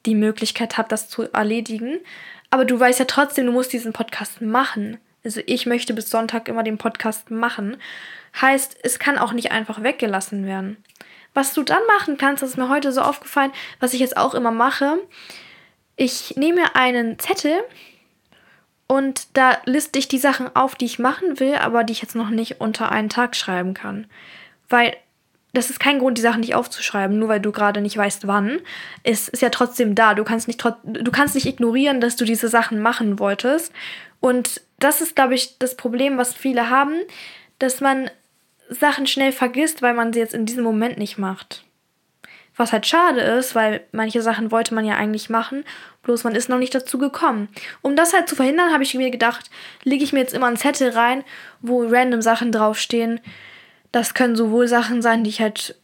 die 0.05 0.15
Möglichkeit 0.15 0.77
habe, 0.77 0.89
das 0.89 1.09
zu 1.09 1.23
erledigen. 1.31 1.99
Aber 2.49 2.65
du 2.65 2.79
weißt 2.79 2.99
ja 2.99 3.05
trotzdem, 3.05 3.45
du 3.45 3.51
musst 3.51 3.73
diesen 3.73 3.93
Podcast 3.93 4.41
machen. 4.41 4.97
Also 5.23 5.41
ich 5.45 5.65
möchte 5.65 5.93
bis 5.93 6.09
Sonntag 6.09 6.47
immer 6.47 6.63
den 6.63 6.77
Podcast 6.77 7.31
machen. 7.31 7.77
Heißt, 8.39 8.77
es 8.83 8.99
kann 8.99 9.17
auch 9.17 9.33
nicht 9.33 9.51
einfach 9.51 9.83
weggelassen 9.83 10.45
werden. 10.45 10.77
Was 11.33 11.53
du 11.53 11.63
dann 11.63 11.85
machen 11.97 12.17
kannst, 12.17 12.41
das 12.41 12.51
ist 12.51 12.57
mir 12.57 12.69
heute 12.69 12.91
so 12.91 13.01
aufgefallen, 13.01 13.51
was 13.79 13.93
ich 13.93 13.99
jetzt 13.99 14.17
auch 14.17 14.33
immer 14.33 14.51
mache. 14.51 14.97
Ich 15.95 16.35
nehme 16.37 16.75
einen 16.75 17.19
Zettel 17.19 17.59
und 18.87 19.27
da 19.37 19.57
liste 19.65 19.99
ich 19.99 20.07
die 20.07 20.17
Sachen 20.17 20.55
auf, 20.55 20.75
die 20.75 20.85
ich 20.85 20.99
machen 20.99 21.39
will, 21.39 21.55
aber 21.55 21.83
die 21.83 21.93
ich 21.93 22.01
jetzt 22.01 22.15
noch 22.15 22.29
nicht 22.29 22.61
unter 22.61 22.91
einen 22.91 23.09
Tag 23.09 23.35
schreiben 23.35 23.73
kann. 23.73 24.07
Weil 24.69 24.95
das 25.53 25.69
ist 25.69 25.79
kein 25.79 25.99
Grund, 25.99 26.17
die 26.17 26.21
Sachen 26.21 26.41
nicht 26.41 26.55
aufzuschreiben, 26.55 27.17
nur 27.17 27.29
weil 27.29 27.39
du 27.39 27.51
gerade 27.51 27.81
nicht 27.81 27.97
weißt, 27.97 28.27
wann. 28.27 28.59
Es 29.03 29.27
ist 29.27 29.41
ja 29.41 29.49
trotzdem 29.49 29.95
da. 29.95 30.13
Du 30.13 30.23
kannst 30.23 30.47
nicht, 30.47 30.63
du 30.63 31.11
kannst 31.11 31.35
nicht 31.35 31.47
ignorieren, 31.47 31.99
dass 31.99 32.15
du 32.15 32.25
diese 32.25 32.47
Sachen 32.47 32.79
machen 32.79 33.19
wolltest. 33.19 33.73
Und 34.19 34.61
das 34.79 35.01
ist, 35.01 35.15
glaube 35.15 35.35
ich, 35.35 35.57
das 35.57 35.75
Problem, 35.75 36.17
was 36.17 36.33
viele 36.33 36.69
haben, 36.69 36.95
dass 37.59 37.81
man 37.81 38.09
Sachen 38.69 39.07
schnell 39.07 39.31
vergisst, 39.31 39.81
weil 39.81 39.93
man 39.93 40.13
sie 40.13 40.19
jetzt 40.19 40.33
in 40.33 40.45
diesem 40.45 40.63
Moment 40.63 40.97
nicht 40.97 41.17
macht. 41.17 41.63
Was 42.57 42.73
halt 42.73 42.87
schade 42.87 43.21
ist, 43.21 43.55
weil 43.55 43.81
manche 43.91 44.21
Sachen 44.21 44.51
wollte 44.51 44.73
man 44.73 44.83
ja 44.83 44.95
eigentlich 44.95 45.29
machen, 45.29 45.63
bloß 46.03 46.23
man 46.23 46.35
ist 46.35 46.49
noch 46.49 46.57
nicht 46.57 46.73
dazu 46.73 46.97
gekommen. 46.97 47.49
Um 47.81 47.95
das 47.95 48.13
halt 48.13 48.27
zu 48.27 48.35
verhindern, 48.35 48.73
habe 48.73 48.83
ich 48.83 48.95
mir 48.95 49.11
gedacht, 49.11 49.49
lege 49.83 50.03
ich 50.03 50.11
mir 50.11 50.19
jetzt 50.19 50.33
immer 50.33 50.47
einen 50.47 50.57
Zettel 50.57 50.89
rein, 50.89 51.23
wo 51.61 51.85
random 51.87 52.21
Sachen 52.21 52.51
draufstehen. 52.51 53.19
Das 53.91 54.13
können 54.13 54.35
sowohl 54.35 54.67
Sachen 54.67 55.01
sein, 55.01 55.23
die 55.23 55.29
ich 55.29 55.41
halt 55.41 55.75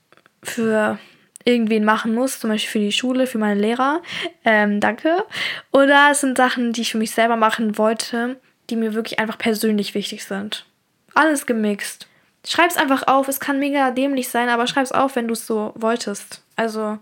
für 0.42 0.98
irgendwen 1.46 1.84
machen 1.84 2.14
muss, 2.14 2.40
zum 2.40 2.50
Beispiel 2.50 2.72
für 2.72 2.86
die 2.86 2.92
Schule, 2.92 3.28
für 3.28 3.38
meine 3.38 3.60
Lehrer. 3.60 4.02
Ähm, 4.46 4.80
danke. 4.80 5.24
Oder 5.72 6.10
es 6.12 6.22
sind 6.22 6.38
Sachen, 6.38 6.74
die 6.74 6.82
ich 6.82 6.92
für 6.92 6.98
mich 6.98 7.12
selber 7.12 7.36
machen 7.36 7.78
wollte, 7.78 8.40
die 8.70 8.76
mir 8.76 8.94
wirklich 8.94 9.20
einfach 9.20 9.38
persönlich 9.38 9.94
wichtig 9.94 10.24
sind. 10.24 10.66
Alles 11.14 11.46
gemixt. 11.46 12.08
Schreib's 12.46 12.78
einfach 12.78 13.08
auf. 13.08 13.28
Es 13.28 13.40
kann 13.40 13.60
mega 13.60 13.92
dämlich 13.92 14.30
sein, 14.30 14.50
aber 14.50 14.68
schreib's 14.68 14.92
auf, 14.92 15.16
wenn 15.16 15.28
du 15.28 15.34
es 15.34 15.46
so 15.46 15.74
wolltest. 15.76 16.43
Also, 16.56 16.98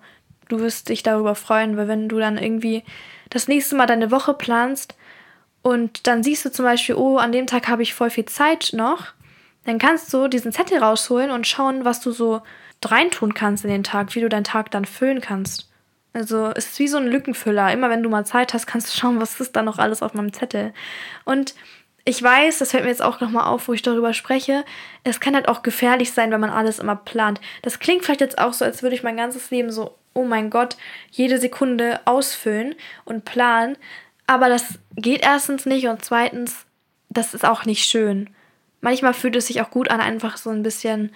du 0.50 0.60
wirst 0.60 0.90
dich 0.90 1.04
darüber 1.04 1.36
freuen, 1.36 1.78
weil 1.78 1.88
wenn 1.88 2.10
du 2.10 2.20
dann 2.20 2.38
irgendwie 2.38 2.84
das 3.30 3.48
nächste 3.48 3.76
Mal 3.76 3.88
deine 3.88 4.12
Woche 4.12 4.34
planst 4.34 4.96
und 5.62 6.08
dann 6.08 6.24
siehst 6.24 6.46
du 6.46 6.52
zum 6.52 6.66
Beispiel, 6.66 6.96
oh, 6.96 7.18
an 7.18 7.32
dem 7.32 7.48
Tag 7.48 7.68
habe 7.68 7.84
ich 7.84 7.94
voll 7.94 8.10
viel 8.10 8.26
Zeit 8.26 8.72
noch, 8.74 9.08
dann 9.66 9.78
kannst 9.78 10.14
du 10.14 10.28
diesen 10.28 10.52
Zettel 10.52 10.80
rausholen 10.80 11.32
und 11.32 11.48
schauen, 11.48 11.86
was 11.86 12.02
du 12.02 12.12
so 12.12 12.42
reintun 12.84 13.34
kannst 13.34 13.64
in 13.64 13.70
den 13.70 13.84
Tag, 13.84 14.16
wie 14.16 14.22
du 14.22 14.30
deinen 14.30 14.44
Tag 14.44 14.72
dann 14.72 14.86
füllen 14.86 15.22
kannst. 15.22 15.70
Also 16.14 16.52
es 16.56 16.72
ist 16.72 16.80
wie 16.80 16.88
so 16.88 16.98
ein 16.98 17.08
Lückenfüller. 17.08 17.72
Immer 17.72 17.90
wenn 17.90 18.04
du 18.04 18.10
mal 18.10 18.26
Zeit 18.26 18.54
hast, 18.54 18.68
kannst 18.68 18.94
du 18.94 19.00
schauen, 19.00 19.22
was 19.22 19.40
ist 19.40 19.56
da 19.56 19.62
noch 19.62 19.78
alles 19.78 20.02
auf 20.02 20.14
meinem 20.14 20.34
Zettel. 20.34 20.74
Und 21.24 21.54
ich 22.04 22.22
weiß, 22.22 22.60
das 22.60 22.72
fällt 22.72 22.84
mir 22.84 22.90
jetzt 22.90 23.04
auch 23.04 23.20
nochmal 23.20 23.46
auf, 23.46 23.68
wo 23.68 23.74
ich 23.74 23.82
darüber 23.82 24.14
spreche, 24.14 24.66
es 25.04 25.20
kann 25.20 25.36
halt 25.36 25.48
auch 25.48 25.62
gefährlich 25.62 26.12
sein, 26.12 26.32
wenn 26.32 26.42
man 26.42 26.50
alles 26.50 26.80
immer 26.80 26.96
plant. 26.96 27.40
Das 27.62 27.80
klingt 27.80 28.04
vielleicht 28.04 28.22
jetzt 28.22 28.40
auch 28.40 28.54
so, 28.54 28.66
als 28.66 28.82
würde 28.82 28.96
ich 28.96 29.04
mein 29.04 29.18
ganzes 29.18 29.52
Leben 29.52 29.72
so, 29.72 29.96
oh 30.14 30.24
mein 30.24 30.50
Gott, 30.50 30.78
jede 31.12 31.38
Sekunde 31.38 32.00
ausfüllen 32.06 32.76
und 33.06 33.26
planen. 33.26 33.78
Aber 34.26 34.50
das 34.50 34.80
geht 34.96 35.22
erstens 35.22 35.66
nicht 35.66 35.88
und 35.88 36.04
zweitens, 36.04 36.66
das 37.10 37.34
ist 37.34 37.46
auch 37.46 37.66
nicht 37.66 37.84
schön. 37.84 38.30
Manchmal 38.82 39.14
fühlt 39.14 39.36
es 39.36 39.48
sich 39.48 39.62
auch 39.62 39.70
gut 39.70 39.92
an, 39.92 40.02
einfach 40.02 40.38
so 40.38 40.50
ein 40.50 40.64
bisschen 40.64 41.14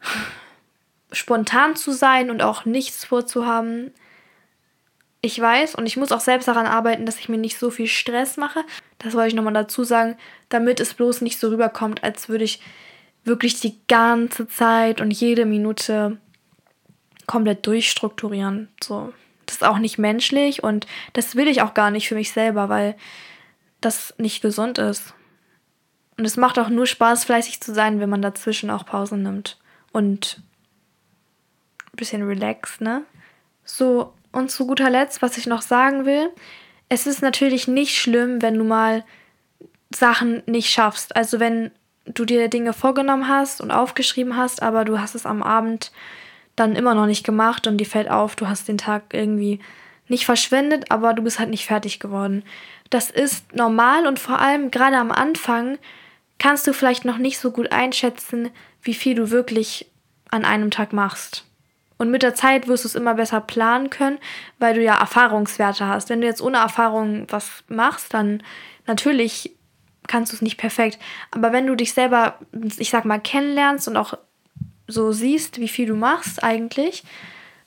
spontan 1.12 1.76
zu 1.76 1.92
sein 1.92 2.30
und 2.30 2.42
auch 2.42 2.64
nichts 2.64 3.04
vorzuhaben. 3.04 3.92
Ich 5.22 5.40
weiß 5.40 5.74
und 5.74 5.86
ich 5.86 5.96
muss 5.96 6.12
auch 6.12 6.20
selbst 6.20 6.46
daran 6.46 6.66
arbeiten, 6.66 7.06
dass 7.06 7.18
ich 7.18 7.28
mir 7.28 7.38
nicht 7.38 7.58
so 7.58 7.70
viel 7.70 7.88
Stress 7.88 8.36
mache. 8.36 8.64
Das 8.98 9.14
wollte 9.14 9.28
ich 9.28 9.34
nochmal 9.34 9.54
dazu 9.54 9.82
sagen, 9.82 10.16
damit 10.48 10.78
es 10.78 10.94
bloß 10.94 11.22
nicht 11.22 11.38
so 11.40 11.48
rüberkommt, 11.48 12.04
als 12.04 12.28
würde 12.28 12.44
ich 12.44 12.60
wirklich 13.24 13.60
die 13.60 13.76
ganze 13.88 14.46
Zeit 14.46 15.00
und 15.00 15.10
jede 15.10 15.46
Minute 15.46 16.18
komplett 17.26 17.66
durchstrukturieren. 17.66 18.68
So, 18.82 19.12
das 19.46 19.56
ist 19.56 19.64
auch 19.64 19.78
nicht 19.78 19.98
menschlich 19.98 20.62
und 20.62 20.86
das 21.12 21.34
will 21.34 21.48
ich 21.48 21.62
auch 21.62 21.74
gar 21.74 21.90
nicht 21.90 22.08
für 22.08 22.14
mich 22.14 22.32
selber, 22.32 22.68
weil 22.68 22.96
das 23.80 24.14
nicht 24.18 24.42
gesund 24.42 24.78
ist. 24.78 25.14
Und 26.16 26.24
es 26.24 26.36
macht 26.36 26.58
auch 26.58 26.68
nur 26.68 26.86
Spaß, 26.86 27.24
fleißig 27.24 27.60
zu 27.60 27.74
sein, 27.74 28.00
wenn 28.00 28.08
man 28.08 28.22
dazwischen 28.22 28.70
auch 28.70 28.86
Pausen 28.86 29.22
nimmt 29.22 29.58
und 29.92 30.40
ein 31.92 31.96
bisschen 31.96 32.22
relaxt, 32.22 32.80
ne? 32.80 33.04
So, 33.64 34.14
und 34.36 34.50
zu 34.50 34.66
guter 34.66 34.90
Letzt, 34.90 35.22
was 35.22 35.38
ich 35.38 35.46
noch 35.46 35.62
sagen 35.62 36.04
will, 36.04 36.30
es 36.88 37.06
ist 37.06 37.22
natürlich 37.22 37.66
nicht 37.66 37.96
schlimm, 37.96 38.42
wenn 38.42 38.54
du 38.54 38.64
mal 38.64 39.04
Sachen 39.90 40.42
nicht 40.46 40.70
schaffst. 40.70 41.16
Also 41.16 41.40
wenn 41.40 41.70
du 42.04 42.24
dir 42.24 42.48
Dinge 42.48 42.72
vorgenommen 42.72 43.28
hast 43.28 43.60
und 43.60 43.70
aufgeschrieben 43.70 44.36
hast, 44.36 44.62
aber 44.62 44.84
du 44.84 45.00
hast 45.00 45.14
es 45.14 45.26
am 45.26 45.42
Abend 45.42 45.90
dann 46.54 46.76
immer 46.76 46.94
noch 46.94 47.06
nicht 47.06 47.24
gemacht 47.24 47.66
und 47.66 47.78
dir 47.78 47.86
fällt 47.86 48.10
auf, 48.10 48.36
du 48.36 48.46
hast 48.46 48.68
den 48.68 48.78
Tag 48.78 49.04
irgendwie 49.12 49.58
nicht 50.06 50.26
verschwendet, 50.26 50.90
aber 50.90 51.14
du 51.14 51.22
bist 51.22 51.38
halt 51.38 51.50
nicht 51.50 51.66
fertig 51.66 51.98
geworden. 51.98 52.44
Das 52.90 53.10
ist 53.10 53.54
normal 53.54 54.06
und 54.06 54.18
vor 54.18 54.38
allem 54.38 54.70
gerade 54.70 54.98
am 54.98 55.10
Anfang 55.10 55.78
kannst 56.38 56.66
du 56.66 56.72
vielleicht 56.72 57.04
noch 57.04 57.18
nicht 57.18 57.38
so 57.38 57.50
gut 57.50 57.72
einschätzen, 57.72 58.50
wie 58.82 58.94
viel 58.94 59.14
du 59.14 59.30
wirklich 59.30 59.90
an 60.30 60.44
einem 60.44 60.70
Tag 60.70 60.92
machst. 60.92 61.44
Und 61.98 62.10
mit 62.10 62.22
der 62.22 62.34
Zeit 62.34 62.68
wirst 62.68 62.84
du 62.84 62.88
es 62.88 62.94
immer 62.94 63.14
besser 63.14 63.40
planen 63.40 63.90
können, 63.90 64.18
weil 64.58 64.74
du 64.74 64.82
ja 64.82 64.98
Erfahrungswerte 64.98 65.86
hast. 65.86 66.10
Wenn 66.10 66.20
du 66.20 66.26
jetzt 66.26 66.42
ohne 66.42 66.58
Erfahrung 66.58 67.26
was 67.30 67.64
machst, 67.68 68.12
dann 68.12 68.42
natürlich 68.86 69.56
kannst 70.06 70.32
du 70.32 70.36
es 70.36 70.42
nicht 70.42 70.58
perfekt. 70.58 70.98
Aber 71.30 71.52
wenn 71.52 71.66
du 71.66 71.74
dich 71.74 71.94
selber, 71.94 72.38
ich 72.78 72.90
sag 72.90 73.04
mal, 73.04 73.18
kennenlernst 73.18 73.88
und 73.88 73.96
auch 73.96 74.14
so 74.86 75.12
siehst, 75.12 75.58
wie 75.58 75.68
viel 75.68 75.86
du 75.86 75.94
machst 75.94 76.42
eigentlich, 76.42 77.02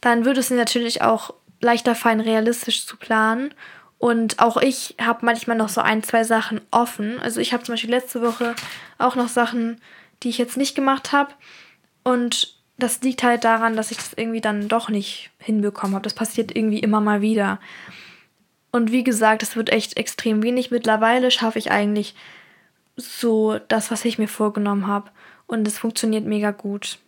dann 0.01 0.25
würde 0.25 0.39
es 0.39 0.47
dir 0.47 0.55
natürlich 0.55 1.01
auch 1.01 1.33
leichter 1.59 1.95
fallen, 1.95 2.21
realistisch 2.21 2.85
zu 2.85 2.97
planen. 2.97 3.53
Und 3.97 4.39
auch 4.39 4.57
ich 4.57 4.95
habe 5.01 5.25
manchmal 5.25 5.57
noch 5.57 5.67
so 5.67 5.81
ein, 5.81 6.03
zwei 6.03 6.23
Sachen 6.23 6.61
offen. 6.71 7.19
Also 7.19 7.41
ich 7.41 7.51
habe 7.51 7.63
zum 7.63 7.73
Beispiel 7.73 7.89
letzte 7.89 8.21
Woche 8.21 8.55
auch 8.97 9.15
noch 9.15 9.27
Sachen, 9.27 9.81
die 10.23 10.29
ich 10.29 10.37
jetzt 10.37 10.55
nicht 10.55 10.75
gemacht 10.75 11.11
habe. 11.11 11.33
Und 12.03 12.58
das 12.79 13.01
liegt 13.01 13.23
halt 13.23 13.43
daran, 13.43 13.75
dass 13.75 13.91
ich 13.91 13.97
das 13.97 14.13
irgendwie 14.13 14.41
dann 14.41 14.67
doch 14.67 14.89
nicht 14.89 15.31
hinbekommen 15.39 15.95
habe. 15.95 16.03
Das 16.03 16.13
passiert 16.13 16.55
irgendwie 16.55 16.79
immer 16.79 17.01
mal 17.01 17.21
wieder. 17.21 17.59
Und 18.71 18.91
wie 18.91 19.03
gesagt, 19.03 19.43
es 19.43 19.55
wird 19.55 19.71
echt 19.71 19.97
extrem 19.97 20.43
wenig. 20.43 20.71
Mittlerweile 20.71 21.31
schaffe 21.31 21.59
ich 21.59 21.71
eigentlich 21.71 22.15
so 22.95 23.59
das, 23.67 23.91
was 23.91 24.05
ich 24.05 24.17
mir 24.17 24.27
vorgenommen 24.27 24.87
habe. 24.87 25.11
Und 25.47 25.67
es 25.67 25.79
funktioniert 25.79 26.25
mega 26.25 26.51
gut. 26.51 26.99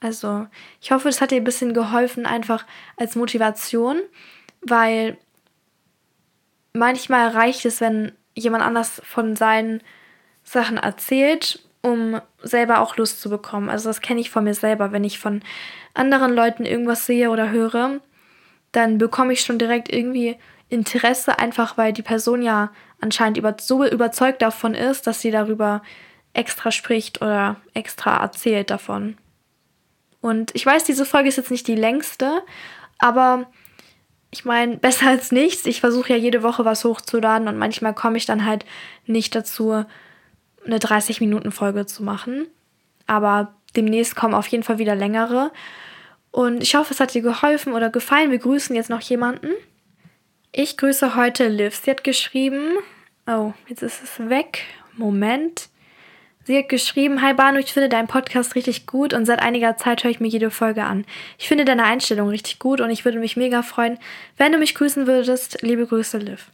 Also, 0.00 0.46
ich 0.80 0.90
hoffe, 0.90 1.08
es 1.08 1.20
hat 1.20 1.30
dir 1.30 1.36
ein 1.36 1.44
bisschen 1.44 1.74
geholfen, 1.74 2.26
einfach 2.26 2.66
als 2.96 3.14
Motivation, 3.14 4.00
weil 4.60 5.16
manchmal 6.72 7.28
reicht 7.28 7.64
es, 7.64 7.80
wenn 7.80 8.12
jemand 8.34 8.64
anders 8.64 9.00
von 9.04 9.36
seinen 9.36 9.80
Sachen 10.42 10.76
erzählt 10.76 11.60
um 11.82 12.20
selber 12.42 12.80
auch 12.80 12.96
Lust 12.96 13.20
zu 13.20 13.28
bekommen. 13.28 13.68
Also 13.68 13.88
das 13.88 14.00
kenne 14.00 14.20
ich 14.20 14.30
von 14.30 14.44
mir 14.44 14.54
selber. 14.54 14.92
Wenn 14.92 15.04
ich 15.04 15.18
von 15.18 15.42
anderen 15.94 16.32
Leuten 16.32 16.64
irgendwas 16.64 17.06
sehe 17.06 17.30
oder 17.30 17.50
höre, 17.50 18.00
dann 18.70 18.98
bekomme 18.98 19.32
ich 19.32 19.42
schon 19.42 19.58
direkt 19.58 19.92
irgendwie 19.92 20.36
Interesse, 20.68 21.38
einfach 21.38 21.76
weil 21.76 21.92
die 21.92 22.02
Person 22.02 22.40
ja 22.40 22.70
anscheinend 23.00 23.36
über, 23.36 23.56
so 23.60 23.84
überzeugt 23.84 24.40
davon 24.40 24.74
ist, 24.74 25.06
dass 25.06 25.20
sie 25.20 25.30
darüber 25.30 25.82
extra 26.32 26.70
spricht 26.70 27.20
oder 27.20 27.56
extra 27.74 28.22
erzählt 28.22 28.70
davon. 28.70 29.18
Und 30.22 30.54
ich 30.54 30.64
weiß, 30.64 30.84
diese 30.84 31.04
Folge 31.04 31.28
ist 31.28 31.36
jetzt 31.36 31.50
nicht 31.50 31.66
die 31.66 31.74
längste, 31.74 32.42
aber 32.98 33.50
ich 34.30 34.44
meine, 34.44 34.76
besser 34.78 35.08
als 35.08 35.32
nichts. 35.32 35.66
Ich 35.66 35.80
versuche 35.80 36.10
ja 36.10 36.16
jede 36.16 36.42
Woche 36.42 36.64
was 36.64 36.84
hochzuladen 36.84 37.48
und 37.48 37.58
manchmal 37.58 37.94
komme 37.94 38.16
ich 38.16 38.24
dann 38.24 38.46
halt 38.46 38.64
nicht 39.04 39.34
dazu, 39.34 39.84
eine 40.64 40.78
30-Minuten-Folge 40.78 41.86
zu 41.86 42.02
machen. 42.02 42.46
Aber 43.06 43.54
demnächst 43.76 44.16
kommen 44.16 44.34
auf 44.34 44.46
jeden 44.48 44.64
Fall 44.64 44.78
wieder 44.78 44.94
längere. 44.94 45.50
Und 46.30 46.62
ich 46.62 46.74
hoffe, 46.74 46.94
es 46.94 47.00
hat 47.00 47.14
dir 47.14 47.22
geholfen 47.22 47.72
oder 47.72 47.90
gefallen. 47.90 48.30
Wir 48.30 48.38
grüßen 48.38 48.74
jetzt 48.74 48.90
noch 48.90 49.02
jemanden. 49.02 49.48
Ich 50.52 50.76
grüße 50.76 51.16
heute 51.16 51.48
Liv. 51.48 51.76
Sie 51.76 51.90
hat 51.90 52.04
geschrieben. 52.04 52.78
Oh, 53.26 53.52
jetzt 53.68 53.82
ist 53.82 54.02
es 54.02 54.28
weg. 54.28 54.64
Moment. 54.96 55.68
Sie 56.44 56.58
hat 56.58 56.68
geschrieben, 56.68 57.22
Hi 57.22 57.34
Banu, 57.34 57.58
ich 57.58 57.72
finde 57.72 57.88
deinen 57.88 58.08
Podcast 58.08 58.56
richtig 58.56 58.86
gut 58.86 59.14
und 59.14 59.26
seit 59.26 59.40
einiger 59.40 59.76
Zeit 59.76 60.02
höre 60.02 60.10
ich 60.10 60.18
mir 60.18 60.26
jede 60.26 60.50
Folge 60.50 60.82
an. 60.82 61.04
Ich 61.38 61.46
finde 61.46 61.64
deine 61.64 61.84
Einstellung 61.84 62.28
richtig 62.28 62.58
gut 62.58 62.80
und 62.80 62.90
ich 62.90 63.04
würde 63.04 63.20
mich 63.20 63.36
mega 63.36 63.62
freuen, 63.62 63.98
wenn 64.38 64.50
du 64.50 64.58
mich 64.58 64.74
grüßen 64.74 65.06
würdest. 65.06 65.62
Liebe 65.62 65.86
Grüße, 65.86 66.18
Liv. 66.18 66.50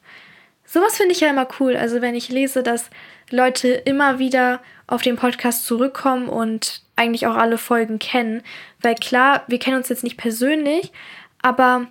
Sowas 0.71 0.99
finde 0.99 1.13
ich 1.13 1.21
ja 1.21 1.31
immer 1.31 1.49
cool. 1.59 1.77
Also 1.77 2.03
wenn 2.03 2.15
ich 2.15 2.29
lese, 2.29 2.63
dass 2.63 2.91
Leute 3.31 3.69
immer 3.69 4.19
wieder 4.19 4.61
auf 4.87 5.01
den 5.01 5.17
Podcast 5.17 5.65
zurückkommen 5.65 6.29
und 6.29 6.83
eigentlich 6.95 7.27
auch 7.27 7.37
alle 7.37 7.57
Folgen 7.57 7.99
kennen. 7.99 8.43
Weil 8.83 8.95
klar, 8.95 9.45
wir 9.47 9.59
kennen 9.59 9.79
uns 9.79 9.89
jetzt 9.89 10.05
nicht 10.05 10.19
persönlich, 10.19 10.93
aber 11.41 11.87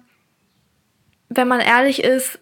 wenn 1.28 1.48
man 1.48 1.60
ehrlich 1.60 2.04
ist, 2.04 2.40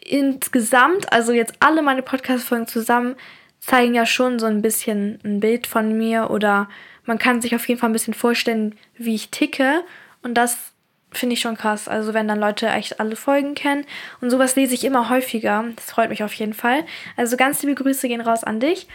insgesamt, 0.00 1.12
also 1.12 1.32
jetzt 1.32 1.54
alle 1.58 1.82
meine 1.82 2.02
Podcast-Folgen 2.02 2.68
zusammen, 2.68 3.16
zeigen 3.58 3.94
ja 3.94 4.06
schon 4.06 4.38
so 4.38 4.46
ein 4.46 4.62
bisschen 4.62 5.18
ein 5.24 5.40
Bild 5.40 5.66
von 5.66 5.98
mir 5.98 6.30
oder 6.30 6.68
man 7.04 7.18
kann 7.18 7.42
sich 7.42 7.56
auf 7.56 7.66
jeden 7.66 7.80
Fall 7.80 7.90
ein 7.90 7.94
bisschen 7.94 8.14
vorstellen, 8.14 8.76
wie 8.96 9.16
ich 9.16 9.30
ticke. 9.30 9.82
Und 10.22 10.34
das 10.34 10.72
finde 11.12 11.34
ich 11.34 11.40
schon 11.40 11.56
krass. 11.56 11.88
Also 11.88 12.14
wenn 12.14 12.28
dann 12.28 12.40
Leute 12.40 12.68
echt 12.68 13.00
alle 13.00 13.16
Folgen 13.16 13.54
kennen. 13.54 13.84
Und 14.20 14.30
sowas 14.30 14.56
lese 14.56 14.74
ich 14.74 14.84
immer 14.84 15.08
häufiger. 15.08 15.64
Das 15.76 15.86
freut 15.86 16.10
mich 16.10 16.22
auf 16.22 16.34
jeden 16.34 16.54
Fall. 16.54 16.84
Also 17.16 17.36
ganz 17.36 17.62
liebe 17.62 17.74
Grüße 17.74 18.08
gehen 18.08 18.20
raus 18.20 18.44
an 18.44 18.60
dich. 18.60 18.86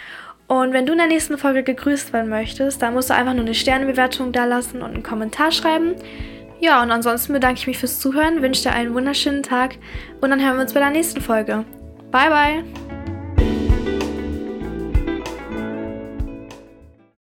Und 0.47 0.73
wenn 0.73 0.85
du 0.85 0.91
in 0.91 0.99
der 0.99 1.07
nächsten 1.07 1.37
Folge 1.37 1.63
gegrüßt 1.63 2.13
werden 2.13 2.29
möchtest, 2.29 2.81
dann 2.81 2.93
musst 2.93 3.09
du 3.09 3.15
einfach 3.15 3.33
nur 3.33 3.45
eine 3.45 3.55
Sternebewertung 3.55 4.31
da 4.31 4.45
lassen 4.45 4.81
und 4.81 4.93
einen 4.93 5.03
Kommentar 5.03 5.51
schreiben. 5.51 5.95
Ja, 6.59 6.81
und 6.81 6.91
ansonsten 6.91 7.33
bedanke 7.33 7.59
ich 7.59 7.67
mich 7.67 7.77
fürs 7.77 7.99
Zuhören, 7.99 8.41
wünsche 8.41 8.63
dir 8.63 8.73
einen 8.73 8.93
wunderschönen 8.93 9.43
Tag 9.43 9.75
und 10.21 10.29
dann 10.29 10.41
hören 10.41 10.55
wir 10.55 10.61
uns 10.61 10.73
bei 10.73 10.79
der 10.79 10.91
nächsten 10.91 11.21
Folge. 11.21 11.65
Bye, 12.11 12.29
bye! 12.29 12.92